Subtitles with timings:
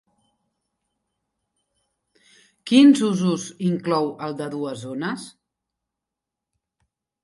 [2.71, 5.31] Quins usos inclou el de dues zones?